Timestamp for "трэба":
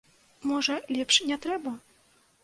1.43-1.73